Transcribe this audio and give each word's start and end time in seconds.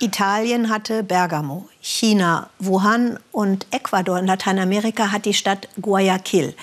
Italien 0.00 0.68
hatte 0.68 1.02
Bergamo, 1.02 1.68
China 1.80 2.50
Wuhan 2.58 3.18
und 3.30 3.66
Ecuador 3.70 4.18
in 4.18 4.26
Lateinamerika 4.26 5.12
hat 5.12 5.24
die 5.24 5.34
Stadt 5.34 5.68
Guayaquil. 5.80 6.54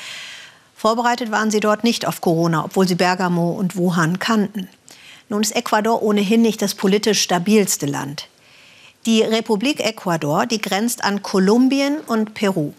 Vorbereitet 0.75 1.31
waren 1.31 1.51
sie 1.51 1.59
dort 1.59 1.83
nicht 1.83 2.05
auf 2.05 2.21
Corona, 2.21 2.65
obwohl 2.65 2.87
sie 2.87 2.95
Bergamo 2.95 3.51
und 3.51 3.75
Wuhan 3.75 4.19
kannten. 4.19 4.69
Nun 5.29 5.41
ist 5.41 5.55
Ecuador 5.55 6.01
ohnehin 6.01 6.41
nicht 6.41 6.61
das 6.61 6.73
politisch 6.73 7.21
stabilste 7.21 7.85
Land. 7.85 8.27
Die 9.05 9.21
Republik 9.21 9.79
Ecuador, 9.79 10.45
die 10.45 10.59
grenzt 10.59 11.03
an 11.03 11.21
Kolumbien 11.21 11.99
und 11.99 12.33
Peru. 12.33 12.73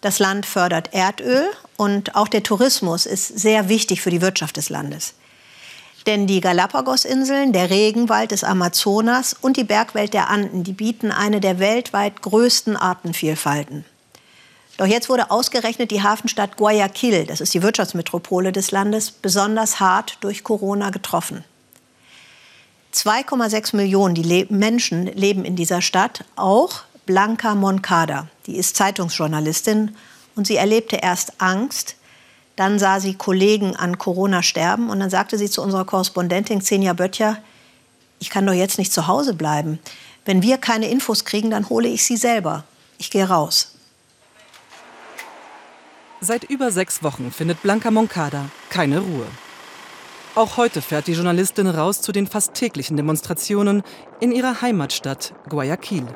Das 0.00 0.18
Land 0.18 0.46
fördert 0.46 0.92
Erdöl 0.92 1.48
und 1.76 2.14
auch 2.14 2.28
der 2.28 2.42
Tourismus 2.42 3.06
ist 3.06 3.38
sehr 3.38 3.68
wichtig 3.68 4.02
für 4.02 4.10
die 4.10 4.20
Wirtschaft 4.20 4.56
des 4.56 4.68
Landes. 4.68 5.14
Denn 6.06 6.28
die 6.28 6.40
Galapagos-Inseln, 6.40 7.52
der 7.52 7.68
Regenwald 7.68 8.30
des 8.30 8.44
Amazonas 8.44 9.34
und 9.34 9.56
die 9.56 9.64
Bergwelt 9.64 10.14
der 10.14 10.30
Anden, 10.30 10.62
die 10.62 10.72
bieten 10.72 11.10
eine 11.10 11.40
der 11.40 11.58
weltweit 11.58 12.22
größten 12.22 12.76
Artenvielfalten. 12.76 13.84
Doch 14.76 14.86
jetzt 14.86 15.08
wurde 15.08 15.30
ausgerechnet 15.30 15.90
die 15.90 16.02
Hafenstadt 16.02 16.56
Guayaquil, 16.56 17.24
das 17.26 17.40
ist 17.40 17.54
die 17.54 17.62
Wirtschaftsmetropole 17.62 18.52
des 18.52 18.70
Landes, 18.70 19.10
besonders 19.10 19.80
hart 19.80 20.18
durch 20.20 20.44
Corona 20.44 20.90
getroffen. 20.90 21.44
2,6 22.94 23.74
Millionen 23.76 24.14
die 24.14 24.46
Menschen 24.48 25.06
leben 25.06 25.44
in 25.44 25.56
dieser 25.56 25.82
Stadt, 25.82 26.24
auch 26.36 26.82
Blanca 27.04 27.54
Moncada. 27.54 28.28
Die 28.46 28.56
ist 28.56 28.76
Zeitungsjournalistin 28.76 29.96
und 30.34 30.46
sie 30.46 30.56
erlebte 30.56 30.96
erst 30.96 31.40
Angst, 31.40 31.96
dann 32.56 32.78
sah 32.78 33.00
sie 33.00 33.14
Kollegen 33.14 33.76
an 33.76 33.98
Corona 33.98 34.42
sterben 34.42 34.90
und 34.90 35.00
dann 35.00 35.10
sagte 35.10 35.38
sie 35.38 35.50
zu 35.50 35.62
unserer 35.62 35.84
Korrespondentin 35.84 36.60
Xenia 36.60 36.94
Böttcher, 36.94 37.38
ich 38.18 38.30
kann 38.30 38.46
doch 38.46 38.54
jetzt 38.54 38.78
nicht 38.78 38.92
zu 38.92 39.06
Hause 39.06 39.34
bleiben. 39.34 39.78
Wenn 40.24 40.42
wir 40.42 40.58
keine 40.58 40.88
Infos 40.88 41.24
kriegen, 41.24 41.50
dann 41.50 41.68
hole 41.68 41.88
ich 41.88 42.04
sie 42.04 42.16
selber. 42.16 42.64
Ich 42.98 43.10
gehe 43.10 43.28
raus. 43.28 43.72
Seit 46.20 46.44
über 46.44 46.72
sechs 46.72 47.02
Wochen 47.02 47.30
findet 47.30 47.62
Blanca 47.62 47.90
Moncada 47.90 48.46
keine 48.70 49.00
Ruhe. 49.00 49.26
Auch 50.34 50.56
heute 50.56 50.82
fährt 50.82 51.06
die 51.06 51.12
Journalistin 51.12 51.66
raus 51.66 52.00
zu 52.00 52.10
den 52.12 52.26
fast 52.26 52.54
täglichen 52.54 52.96
Demonstrationen 52.96 53.82
in 54.20 54.32
ihrer 54.32 54.60
Heimatstadt 54.62 55.34
Guayaquil. 55.48 56.06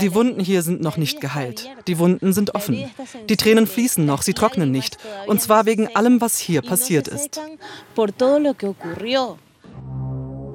Die 0.00 0.14
Wunden 0.14 0.40
hier 0.40 0.62
sind 0.62 0.80
noch 0.80 0.96
nicht 0.96 1.20
geheilt. 1.20 1.68
Die 1.86 1.98
Wunden 1.98 2.32
sind 2.32 2.54
offen. 2.54 2.84
Die 3.28 3.36
Tränen 3.36 3.66
fließen 3.66 4.04
noch, 4.04 4.22
sie 4.22 4.34
trocknen 4.34 4.70
nicht. 4.70 4.98
Und 5.26 5.40
zwar 5.40 5.66
wegen 5.66 5.94
allem, 5.94 6.20
was 6.20 6.38
hier 6.38 6.62
passiert 6.62 7.08
ist. 7.08 7.40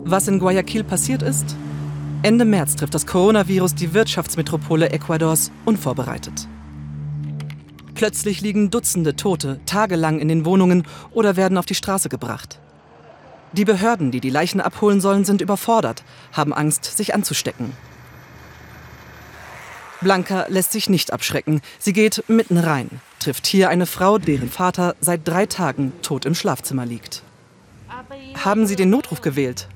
Was 0.06 0.28
in 0.28 0.40
Guayaquil 0.40 0.84
passiert 0.84 1.22
ist? 1.22 1.56
Ende 2.24 2.46
März 2.46 2.76
trifft 2.76 2.94
das 2.94 3.06
Coronavirus 3.06 3.76
die 3.76 3.94
Wirtschaftsmetropole 3.94 4.90
Ecuadors 4.90 5.52
unvorbereitet. 5.66 6.48
Plötzlich 7.96 8.42
liegen 8.42 8.70
Dutzende 8.70 9.16
Tote 9.16 9.60
tagelang 9.66 10.20
in 10.20 10.28
den 10.28 10.46
Wohnungen 10.46 10.84
oder 11.12 11.36
werden 11.36 11.58
auf 11.58 11.66
die 11.66 11.76
Straße 11.76 12.10
gebracht. 12.10 12.60
Die 13.54 13.66
Behörden, 13.66 14.10
die 14.10 14.20
die 14.20 14.32
Leichen 14.32 14.62
abholen 14.62 15.00
sollen, 15.00 15.26
sind 15.26 15.42
überfordert, 15.42 16.04
haben 16.32 16.54
Angst, 16.54 16.86
sich 16.86 17.14
anzustecken. 17.14 17.72
Blanca 20.04 20.46
lässt 20.50 20.72
sich 20.72 20.90
nicht 20.90 21.12
abschrecken. 21.12 21.62
Sie 21.80 21.94
geht 21.94 22.24
mitten 22.28 22.58
rein, 22.58 22.90
trifft 23.20 23.48
hier 23.48 23.70
eine 23.70 23.86
Frau, 23.86 24.18
deren 24.18 24.50
Vater 24.50 24.96
seit 25.00 25.28
drei 25.28 25.46
Tagen 25.46 25.94
tot 26.02 26.26
im 26.26 26.36
Schlafzimmer 26.36 26.86
liegt. 26.86 27.24
Haben 28.44 28.68
Sie 28.68 28.76
den 28.76 28.90
Notruf 28.90 29.22
gewählt? 29.22 29.68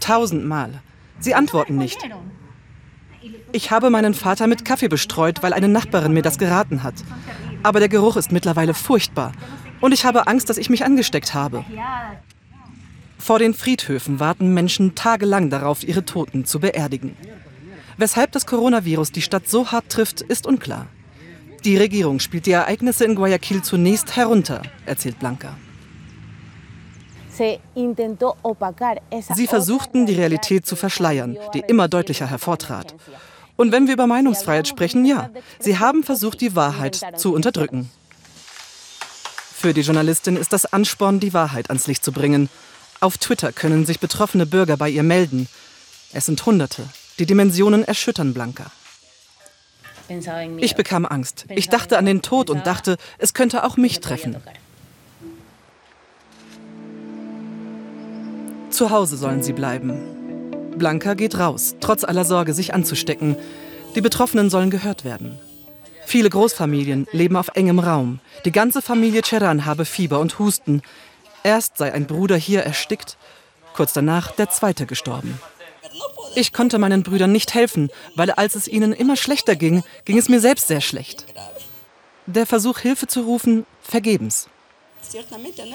Tausendmal. 0.00 0.80
Sie 1.20 1.34
antworten 1.34 1.76
nicht. 1.76 1.98
Ich 3.52 3.70
habe 3.70 3.90
meinen 3.90 4.14
Vater 4.14 4.46
mit 4.46 4.64
Kaffee 4.64 4.88
bestreut, 4.88 5.42
weil 5.42 5.52
eine 5.52 5.68
Nachbarin 5.68 6.12
mir 6.12 6.22
das 6.22 6.38
geraten 6.38 6.82
hat. 6.82 6.94
Aber 7.62 7.78
der 7.78 7.88
Geruch 7.88 8.16
ist 8.16 8.32
mittlerweile 8.32 8.74
furchtbar. 8.74 9.32
Und 9.80 9.92
ich 9.92 10.04
habe 10.04 10.26
Angst, 10.26 10.50
dass 10.50 10.58
ich 10.58 10.70
mich 10.70 10.84
angesteckt 10.84 11.34
habe. 11.34 11.64
Vor 13.18 13.38
den 13.38 13.54
Friedhöfen 13.54 14.20
warten 14.20 14.52
Menschen 14.52 14.94
tagelang 14.94 15.48
darauf, 15.48 15.82
ihre 15.82 16.04
Toten 16.04 16.44
zu 16.44 16.60
beerdigen. 16.60 17.16
Weshalb 17.96 18.32
das 18.32 18.46
Coronavirus 18.46 19.12
die 19.12 19.22
Stadt 19.22 19.48
so 19.48 19.70
hart 19.70 19.88
trifft, 19.90 20.20
ist 20.20 20.46
unklar. 20.46 20.86
Die 21.64 21.76
Regierung 21.76 22.20
spielt 22.20 22.46
die 22.46 22.52
Ereignisse 22.52 23.04
in 23.04 23.14
Guayaquil 23.14 23.62
zunächst 23.62 24.16
herunter, 24.16 24.62
erzählt 24.84 25.18
Blanca. 25.18 25.56
Sie 29.34 29.46
versuchten, 29.46 30.06
die 30.06 30.14
Realität 30.14 30.66
zu 30.66 30.76
verschleiern, 30.76 31.36
die 31.52 31.60
immer 31.60 31.88
deutlicher 31.88 32.26
hervortrat. 32.26 32.94
Und 33.56 33.72
wenn 33.72 33.86
wir 33.86 33.94
über 33.94 34.06
Meinungsfreiheit 34.06 34.68
sprechen, 34.68 35.04
ja, 35.04 35.30
sie 35.58 35.78
haben 35.78 36.02
versucht, 36.02 36.40
die 36.40 36.54
Wahrheit 36.54 37.00
zu 37.16 37.32
unterdrücken. 37.32 37.90
Für 39.54 39.72
die 39.72 39.80
Journalistin 39.80 40.36
ist 40.36 40.52
das 40.52 40.66
Ansporn, 40.66 41.20
die 41.20 41.32
Wahrheit 41.32 41.70
ans 41.70 41.86
Licht 41.86 42.04
zu 42.04 42.12
bringen. 42.12 42.50
Auf 43.00 43.16
Twitter 43.18 43.52
können 43.52 43.86
sich 43.86 44.00
betroffene 44.00 44.44
Bürger 44.46 44.76
bei 44.76 44.90
ihr 44.90 45.02
melden. 45.02 45.48
Es 46.12 46.26
sind 46.26 46.44
Hunderte. 46.44 46.84
Die 47.18 47.26
Dimensionen 47.26 47.84
erschüttern 47.84 48.34
Blanca. 48.34 48.66
Ich 50.58 50.74
bekam 50.74 51.06
Angst. 51.06 51.46
Ich 51.48 51.68
dachte 51.68 51.96
an 51.96 52.06
den 52.06 52.22
Tod 52.22 52.50
und 52.50 52.66
dachte, 52.66 52.96
es 53.18 53.34
könnte 53.34 53.64
auch 53.64 53.76
mich 53.76 54.00
treffen. 54.00 54.36
Zu 58.70 58.90
Hause 58.90 59.16
sollen 59.16 59.42
sie 59.42 59.52
bleiben. 59.52 60.72
Blanca 60.76 61.14
geht 61.14 61.38
raus, 61.38 61.76
trotz 61.80 62.02
aller 62.04 62.24
Sorge, 62.24 62.52
sich 62.52 62.74
anzustecken. 62.74 63.36
Die 63.94 64.00
Betroffenen 64.00 64.50
sollen 64.50 64.70
gehört 64.70 65.04
werden. 65.04 65.38
Viele 66.04 66.28
Großfamilien 66.28 67.06
leben 67.12 67.36
auf 67.36 67.48
engem 67.54 67.78
Raum. 67.78 68.18
Die 68.44 68.52
ganze 68.52 68.82
Familie 68.82 69.22
Cheran 69.22 69.64
habe 69.64 69.84
Fieber 69.84 70.18
und 70.18 70.38
Husten. 70.38 70.82
Erst 71.44 71.78
sei 71.78 71.92
ein 71.92 72.06
Bruder 72.06 72.36
hier 72.36 72.62
erstickt, 72.62 73.16
kurz 73.74 73.92
danach 73.92 74.32
der 74.32 74.50
zweite 74.50 74.86
gestorben. 74.86 75.38
Ich 76.36 76.52
konnte 76.52 76.78
meinen 76.78 77.02
Brüdern 77.02 77.32
nicht 77.32 77.54
helfen, 77.54 77.90
weil 78.14 78.30
als 78.30 78.54
es 78.54 78.68
ihnen 78.68 78.92
immer 78.92 79.16
schlechter 79.16 79.56
ging, 79.56 79.82
ging 80.04 80.18
es 80.18 80.28
mir 80.28 80.40
selbst 80.40 80.68
sehr 80.68 80.80
schlecht. 80.80 81.26
Der 82.26 82.46
Versuch, 82.46 82.78
Hilfe 82.78 83.06
zu 83.06 83.22
rufen, 83.22 83.66
vergebens. 83.82 84.48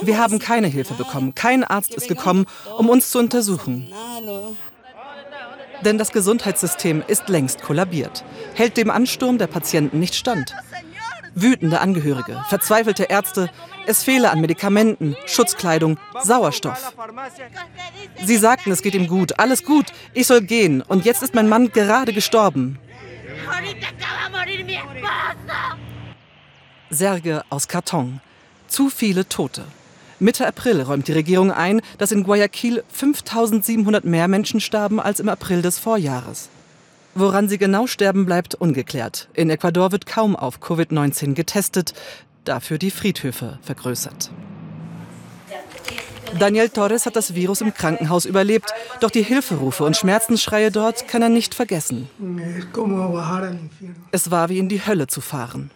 Wir 0.01 0.17
haben 0.17 0.39
keine 0.39 0.67
Hilfe 0.67 0.95
bekommen. 0.95 1.35
Kein 1.35 1.63
Arzt 1.63 1.93
ist 1.93 2.07
gekommen, 2.07 2.45
um 2.77 2.89
uns 2.89 3.11
zu 3.11 3.19
untersuchen. 3.19 3.93
Denn 5.85 5.97
das 5.97 6.11
Gesundheitssystem 6.11 7.03
ist 7.07 7.29
längst 7.29 7.61
kollabiert, 7.61 8.25
hält 8.55 8.75
dem 8.75 8.89
Ansturm 8.89 9.37
der 9.37 9.47
Patienten 9.47 9.99
nicht 9.99 10.15
stand. 10.15 10.53
Wütende 11.35 11.79
Angehörige, 11.79 12.43
verzweifelte 12.49 13.03
Ärzte, 13.03 13.49
es 13.89 14.03
fehle 14.03 14.29
an 14.29 14.39
Medikamenten, 14.39 15.15
Schutzkleidung, 15.25 15.97
Sauerstoff. 16.21 16.93
Sie 18.23 18.37
sagten, 18.37 18.71
es 18.71 18.83
geht 18.83 18.93
ihm 18.93 19.07
gut, 19.07 19.39
alles 19.39 19.63
gut, 19.63 19.87
ich 20.13 20.27
soll 20.27 20.41
gehen 20.41 20.83
und 20.83 21.05
jetzt 21.05 21.23
ist 21.23 21.33
mein 21.33 21.49
Mann 21.49 21.71
gerade 21.71 22.13
gestorben. 22.13 22.77
Särge 26.91 27.43
aus 27.49 27.67
Karton. 27.67 28.21
Zu 28.67 28.91
viele 28.91 29.27
Tote. 29.27 29.63
Mitte 30.19 30.45
April 30.45 30.81
räumt 30.81 31.07
die 31.07 31.13
Regierung 31.13 31.51
ein, 31.51 31.81
dass 31.97 32.11
in 32.11 32.23
Guayaquil 32.23 32.83
5700 32.91 34.05
mehr 34.05 34.27
Menschen 34.27 34.59
starben 34.59 34.99
als 34.99 35.19
im 35.19 35.29
April 35.29 35.63
des 35.63 35.79
Vorjahres. 35.79 36.49
Woran 37.15 37.49
sie 37.49 37.57
genau 37.57 37.87
sterben, 37.87 38.25
bleibt 38.25 38.53
ungeklärt. 38.53 39.29
In 39.33 39.49
Ecuador 39.49 39.91
wird 39.91 40.05
kaum 40.05 40.35
auf 40.35 40.59
Covid-19 40.59 41.33
getestet, 41.33 41.93
dafür 42.45 42.77
die 42.77 42.91
Friedhöfe 42.91 43.59
vergrößert. 43.61 44.31
Daniel 46.37 46.69
Torres 46.69 47.05
hat 47.05 47.15
das 47.15 47.33
Virus 47.33 47.61
im 47.61 47.73
Krankenhaus 47.73 48.25
überlebt, 48.25 48.71
doch 48.99 49.09
die 49.09 49.23
Hilferufe 49.23 49.83
und 49.83 49.97
Schmerzensschreie 49.97 50.71
dort 50.71 51.07
kann 51.07 51.21
er 51.21 51.29
nicht 51.29 51.55
vergessen. 51.55 52.07
Es 54.11 54.29
war 54.29 54.49
wie 54.49 54.59
in 54.59 54.69
die 54.69 54.85
Hölle 54.85 55.07
zu 55.07 55.21
fahren. 55.21 55.71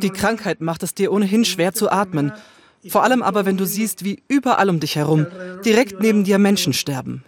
Die 0.00 0.10
Krankheit 0.10 0.60
macht 0.60 0.82
es 0.82 0.94
dir 0.94 1.12
ohnehin 1.12 1.44
schwer 1.44 1.74
zu 1.74 1.90
atmen. 1.90 2.32
Vor 2.88 3.02
allem 3.02 3.22
aber, 3.22 3.44
wenn 3.44 3.56
du 3.56 3.66
siehst, 3.66 4.04
wie 4.04 4.22
überall 4.28 4.70
um 4.70 4.78
dich 4.78 4.96
herum, 4.96 5.26
direkt 5.64 6.00
neben 6.00 6.24
dir 6.24 6.38
Menschen 6.38 6.72
sterben. 6.72 7.24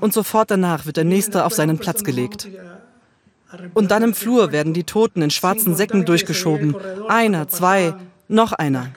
Und 0.00 0.12
sofort 0.12 0.50
danach 0.50 0.86
wird 0.86 0.96
der 0.96 1.04
Nächste 1.04 1.44
auf 1.44 1.54
seinen 1.54 1.78
Platz 1.78 2.04
gelegt. 2.04 2.48
Und 3.74 3.90
dann 3.90 4.02
im 4.02 4.14
Flur 4.14 4.52
werden 4.52 4.74
die 4.74 4.84
Toten 4.84 5.22
in 5.22 5.30
schwarzen 5.30 5.74
Säcken 5.74 6.04
durchgeschoben. 6.04 6.76
Einer, 7.08 7.48
zwei, 7.48 7.94
noch 8.28 8.52
einer. 8.52 8.88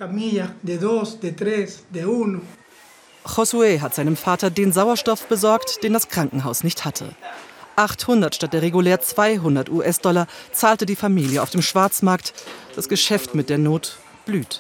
Josué 3.26 3.80
hat 3.80 3.96
seinem 3.96 4.18
Vater 4.18 4.50
den 4.50 4.74
Sauerstoff 4.74 5.28
besorgt, 5.28 5.84
den 5.84 5.94
das 5.94 6.10
Krankenhaus 6.10 6.64
nicht 6.64 6.84
hatte. 6.86 7.06
800 7.76 8.36
statt 8.36 8.54
der 8.54 8.62
regulär 8.62 9.00
200 9.00 9.70
US-Dollar 9.70 10.28
zahlte 10.52 10.86
die 10.86 10.96
Familie 10.96 11.42
auf 11.42 11.50
dem 11.50 11.62
Schwarzmarkt. 11.62 12.34
Das 12.76 12.90
Geschäft 12.90 13.36
mit 13.36 13.50
der 13.50 13.58
Not 13.58 13.98
blüht. 14.26 14.60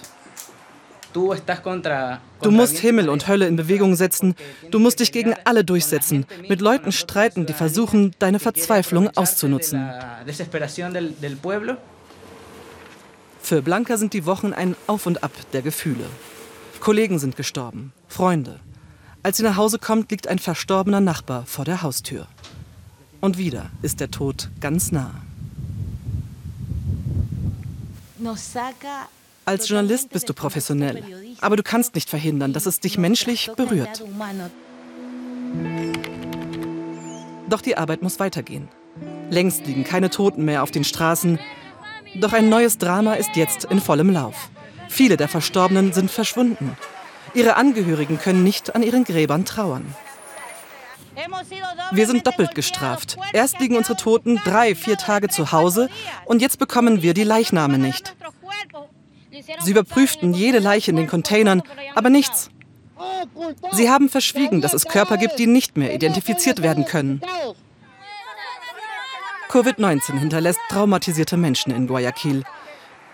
Du 2.42 2.52
musst 2.52 2.78
Himmel 2.78 3.10
und 3.10 3.28
Hölle 3.28 3.48
in 3.48 3.56
Bewegung 3.56 3.96
setzen. 3.96 4.36
Du 4.70 4.80
musst 4.80 5.00
dich 5.00 5.12
gegen 5.12 5.36
alle 5.46 5.64
durchsetzen. 5.64 6.26
Mit 6.48 6.62
Leuten 6.62 6.92
streiten, 6.92 7.46
die 7.46 7.54
versuchen, 7.54 8.16
deine 8.20 8.40
Verzweiflung 8.40 9.10
auszunutzen. 9.16 9.92
Für 13.42 13.62
Blanca 13.62 13.98
sind 13.98 14.14
die 14.14 14.26
Wochen 14.26 14.54
ein 14.54 14.76
Auf 14.88 15.06
und 15.06 15.24
Ab 15.24 15.32
der 15.54 15.62
Gefühle. 15.62 16.06
Kollegen 16.80 17.20
sind 17.20 17.36
gestorben, 17.36 17.94
Freunde. 18.08 18.60
Als 19.24 19.38
sie 19.38 19.44
nach 19.44 19.56
Hause 19.56 19.78
kommt, 19.78 20.10
liegt 20.10 20.28
ein 20.28 20.40
verstorbener 20.40 21.02
Nachbar 21.02 21.46
vor 21.46 21.66
der 21.66 21.84
Haustür. 21.84 22.28
Und 23.20 23.38
wieder 23.38 23.70
ist 23.84 24.00
der 24.00 24.10
Tod 24.10 24.50
ganz 24.60 24.92
nah. 24.92 25.12
Als 29.52 29.68
Journalist 29.68 30.12
bist 30.12 30.30
du 30.30 30.34
professionell, 30.34 31.04
aber 31.42 31.58
du 31.58 31.62
kannst 31.62 31.94
nicht 31.94 32.10
verhindern, 32.10 32.54
dass 32.54 32.66
es 32.66 32.80
dich 32.80 32.98
menschlich 32.98 33.52
berührt. 33.58 34.02
Doch 37.50 37.60
die 37.60 37.76
Arbeit 37.76 38.02
muss 38.02 38.22
weitergehen. 38.22 38.70
Längst 39.30 39.66
liegen 39.66 39.84
keine 39.84 40.10
Toten 40.10 40.46
mehr 40.46 40.64
auf 40.64 40.72
den 40.72 40.86
Straßen. 40.86 41.38
Doch 42.16 42.32
ein 42.32 42.48
neues 42.48 42.78
Drama 42.78 43.16
ist 43.16 43.36
jetzt 43.36 43.66
in 43.66 43.82
vollem 43.82 44.14
Lauf. 44.14 44.50
Viele 44.88 45.18
der 45.18 45.28
Verstorbenen 45.28 45.92
sind 45.92 46.10
verschwunden. 46.10 46.78
Ihre 47.34 47.58
Angehörigen 47.58 48.20
können 48.20 48.46
nicht 48.46 48.74
an 48.74 48.84
ihren 48.84 49.04
Gräbern 49.04 49.44
trauern. 49.44 49.94
Wir 51.92 52.08
sind 52.08 52.26
doppelt 52.26 52.56
gestraft. 52.56 53.18
Erst 53.34 53.60
liegen 53.60 53.76
unsere 53.76 53.98
Toten 53.98 54.40
drei, 54.46 54.76
vier 54.76 54.96
Tage 54.96 55.28
zu 55.28 55.52
Hause 55.52 55.90
und 56.24 56.42
jetzt 56.42 56.58
bekommen 56.58 57.02
wir 57.02 57.14
die 57.14 57.26
Leichname 57.26 57.78
nicht. 57.78 58.16
Sie 59.62 59.72
überprüften 59.72 60.34
jede 60.34 60.60
Leiche 60.60 60.92
in 60.92 60.98
den 60.98 61.08
Containern, 61.08 61.62
aber 61.96 62.10
nichts. 62.10 62.50
Sie 63.72 63.90
haben 63.90 64.10
verschwiegen, 64.10 64.62
dass 64.62 64.74
es 64.74 64.86
Körper 64.86 65.18
gibt, 65.18 65.40
die 65.40 65.48
nicht 65.48 65.78
mehr 65.78 65.94
identifiziert 65.94 66.62
werden 66.62 66.86
können. 66.86 67.22
Covid-19 69.50 70.18
hinterlässt 70.18 70.60
traumatisierte 70.70 71.36
Menschen 71.36 71.74
in 71.74 71.88
Guayaquil. 71.88 72.44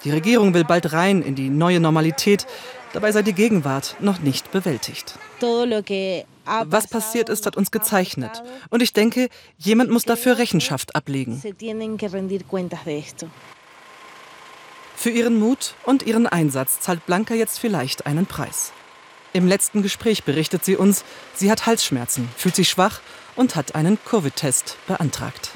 Die 0.03 0.11
Regierung 0.11 0.53
will 0.53 0.65
bald 0.65 0.93
rein 0.93 1.23
in 1.23 1.33
die 1.35 1.49
neue 1.49 1.79
Normalität, 1.79 2.45
dabei 2.93 3.11
sei 3.11 3.23
die 3.23 3.33
Gegenwart 3.33 3.95
noch 3.99 4.19
nicht 4.19 4.51
bewältigt. 4.51 5.15
Was 6.65 6.87
passiert 6.87 7.29
ist, 7.29 7.45
hat 7.45 7.57
uns 7.57 7.71
gezeichnet. 7.71 8.43
Und 8.69 8.81
ich 8.81 8.93
denke, 8.93 9.29
jemand 9.57 9.89
muss 9.89 10.03
dafür 10.03 10.37
Rechenschaft 10.37 10.95
ablegen. 10.95 11.41
Für 14.99 15.11
ihren 15.11 15.37
Mut 15.37 15.75
und 15.83 16.01
ihren 16.07 16.25
Einsatz 16.25 16.79
zahlt 16.79 17.05
Blanca 17.05 17.35
jetzt 17.35 17.59
vielleicht 17.59 18.07
einen 18.07 18.25
Preis. 18.25 18.73
Im 19.31 19.47
letzten 19.47 19.83
Gespräch 19.83 20.23
berichtet 20.23 20.65
sie 20.65 20.75
uns, 20.75 21.05
sie 21.35 21.51
hat 21.51 21.67
Halsschmerzen, 21.67 22.27
fühlt 22.35 22.55
sich 22.55 22.67
schwach 22.67 23.01
und 23.35 23.55
hat 23.55 23.75
einen 23.75 23.99
Covid-Test 24.03 24.75
beantragt. 24.87 25.51